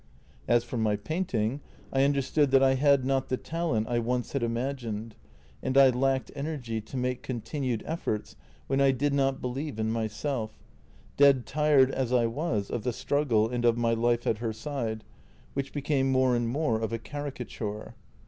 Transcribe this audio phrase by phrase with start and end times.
[0.47, 1.61] "As for my painting,
[1.93, 5.13] I understood that I had not the talent I once had imagined,
[5.61, 8.35] and I lacked energy to make continued efforts
[8.65, 10.57] when I did not believe in myself—
[11.17, 15.03] dead tired as I was of the struggle and of my life at her side,
[15.53, 17.93] which became more and more of a caricature.